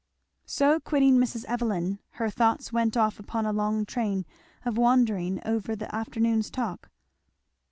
[0.47, 1.45] So quitting Mrs.
[1.45, 4.25] Evelyn her thoughts went off upon a long train
[4.65, 6.89] of wandering over the afternoon's talk.